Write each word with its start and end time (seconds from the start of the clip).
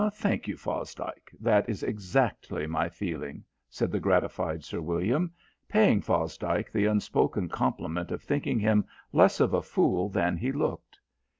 '""Thank 0.13 0.47
you, 0.47 0.57
Fosdike. 0.57 1.29
That 1.39 1.69
is 1.69 1.83
exactly 1.83 2.65
my 2.65 2.89
feeling," 2.89 3.43
said 3.69 3.91
the 3.91 3.99
gratified 3.99 4.63
Sir 4.63 4.81
William, 4.81 5.31
paying 5.69 6.01
Fosdike 6.01 6.71
the 6.71 6.85
unspoken 6.87 7.47
compliment 7.49 8.09
of 8.09 8.23
thinking 8.23 8.57
him 8.57 8.83
less 9.13 9.39
of 9.39 9.53
a 9.53 9.61
fool 9.61 10.09
than 10.09 10.37
he 10.37 10.51
looked. 10.51 10.97